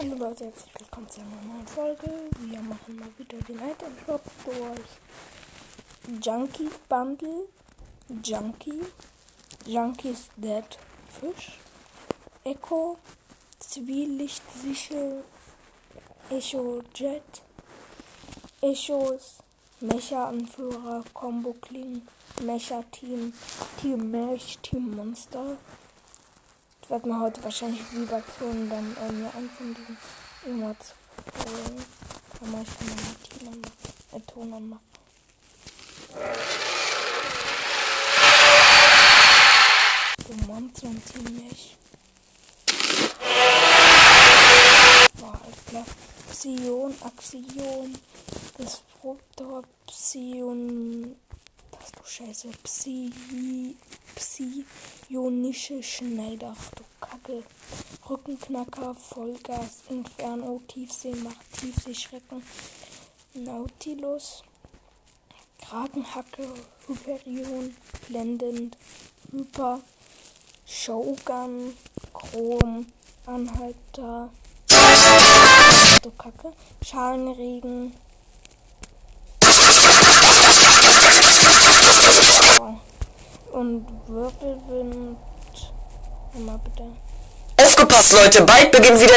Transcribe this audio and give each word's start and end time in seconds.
Hallo 0.00 0.14
Leute, 0.14 0.44
herzlich 0.44 0.72
willkommen 0.78 1.08
zu 1.08 1.20
einer 1.20 1.42
neuen 1.52 1.66
Folge. 1.66 2.30
Wir 2.38 2.60
machen 2.60 2.94
mal 3.00 3.08
wieder 3.18 3.36
den 3.38 3.56
Item 3.56 3.92
Shop 4.06 4.22
durch. 4.44 6.22
Junkie 6.24 6.70
Bundle, 6.88 7.48
Junkie, 8.22 8.84
Junkies 9.66 10.28
Dead. 10.36 10.64
Fish, 11.08 11.58
Echo, 12.44 12.98
Zwielichtsichel, 13.58 15.24
Echo 16.30 16.80
Jet, 16.94 17.42
Echos, 18.60 19.38
Mecha-Anführer, 19.80 21.02
Combo 21.12 21.54
Kling, 21.60 22.02
Mecha-Team, 22.44 23.32
Team 23.80 24.10
Mech, 24.12 24.58
Team 24.62 24.94
Monster. 24.94 25.56
Ich 26.88 26.90
werde 26.90 27.06
mir 27.06 27.20
heute 27.20 27.44
wahrscheinlich 27.44 27.82
Vibration 27.92 28.70
dann 28.70 28.96
äh, 28.96 29.12
mir 29.12 29.26
an 29.34 29.50
von 29.50 29.74
diesen 29.74 29.98
Emotes 30.46 30.94
holen. 31.36 31.84
Dann 32.40 32.50
mache 32.50 32.62
ich 32.62 33.44
mal 33.44 33.50
anmachen, 33.52 33.72
äh, 34.12 34.20
Ton 34.20 34.54
anmachen. 34.54 34.80
Du 40.26 40.46
Monster 40.46 40.86
und 40.86 41.04
Team 41.04 41.24
Mech. 41.24 41.76
Boah, 45.20 45.40
klar. 45.66 45.84
Psion, 46.30 46.94
Axion, 47.02 47.98
das 48.56 48.82
Disruptor, 49.02 49.62
Was 51.88 51.92
du 51.92 52.24
Scheiße, 52.24 52.48
Psi, 52.64 53.76
Psionische 54.14 55.82
Schneider, 55.82 56.54
du 56.76 56.84
Kacke, 57.00 57.42
Rückenknacker, 58.08 58.94
Vollgas, 58.94 59.84
Inferno, 59.88 60.60
Tiefseemacht, 60.68 61.36
Tiefseeschrecken, 61.52 62.42
Nautilus, 63.34 64.42
Kragenhacke, 65.62 66.46
Hyperion, 66.86 67.74
Blendend, 68.08 68.76
Hyper, 69.32 69.80
Shogun, 70.66 71.74
Chrom, 72.12 72.86
Anhalter, 73.24 74.30
du 76.02 76.10
Kacke, 76.10 76.52
Schalenregen, 76.84 77.94
und 83.68 83.86
Wirbelwind. 84.06 85.18
Mal 86.46 86.58
bitte. 86.64 86.84
Aufgepasst, 87.62 88.12
Leute, 88.12 88.42
bald 88.42 88.70
beginnen 88.70 88.98
wieder 88.98 89.14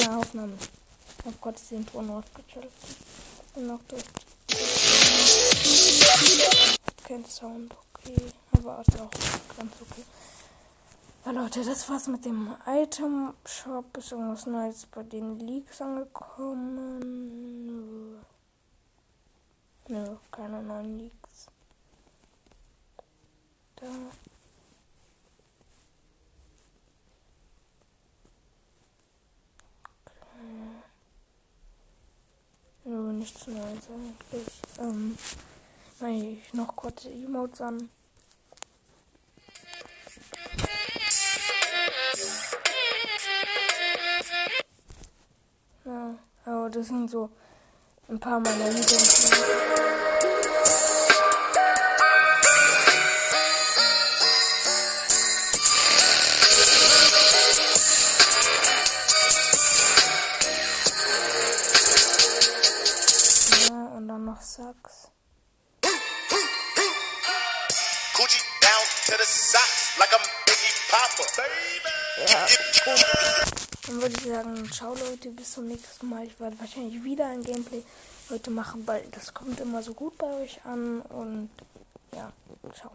Meine 0.00 0.18
Aufnahme. 0.18 0.52
Oh 1.24 1.32
Gott, 1.40 1.56
ist 1.56 1.70
den 1.70 1.86
Ton 1.86 2.10
ausgeschaltet. 2.10 2.72
Und 3.54 3.66
noch 3.68 3.80
durch. 3.88 4.04
Kein 7.08 7.24
Sound, 7.24 7.74
okay. 7.94 8.16
Aber 8.52 8.82
ist 8.82 9.00
auch 9.00 9.10
ganz 9.56 9.72
okay. 9.80 10.04
Ja 11.24 11.30
Leute, 11.30 11.64
das 11.64 11.88
war's 11.88 12.06
mit 12.06 12.26
dem 12.26 12.54
Item 12.66 13.32
Shop. 13.46 13.96
Ist 13.96 14.12
irgendwas 14.12 14.44
Neues 14.44 14.84
bei 14.84 15.02
den 15.04 15.40
Leaks 15.40 15.80
angekommen? 15.80 16.98
Nö, 19.88 20.16
Nö 20.16 20.18
keine 20.30 20.62
neuen 20.62 20.98
Leaks. 20.98 21.46
Da. 23.76 23.86
Nö, 32.84 33.12
nichts 33.14 33.46
Neues 33.46 33.88
eigentlich. 33.88 34.60
Ähm, 34.78 35.16
ich 36.06 36.54
noch 36.54 36.76
kurze 36.76 37.10
Emotes 37.10 37.60
an. 37.60 37.88
Ja, 45.84 46.14
aber 46.44 46.70
das 46.70 46.86
sind 46.86 47.10
so 47.10 47.30
ein 48.08 48.20
paar 48.20 48.38
meiner 48.38 48.68
Lieblings. 48.68 49.97
Ja. 72.26 72.46
Dann 73.86 74.02
würde 74.02 74.14
ich 74.18 74.26
sagen, 74.26 74.70
ciao 74.70 74.94
Leute, 74.94 75.30
bis 75.30 75.52
zum 75.52 75.66
nächsten 75.66 76.08
Mal. 76.08 76.26
Ich 76.26 76.38
werde 76.38 76.60
wahrscheinlich 76.60 77.02
wieder 77.02 77.26
ein 77.26 77.42
Gameplay 77.42 77.82
heute 78.28 78.50
machen, 78.50 78.86
weil 78.86 79.02
das 79.12 79.32
kommt 79.32 79.60
immer 79.60 79.82
so 79.82 79.94
gut 79.94 80.18
bei 80.18 80.26
euch 80.42 80.60
an. 80.64 81.00
Und 81.00 81.48
ja, 82.14 82.30
ciao. 82.74 82.92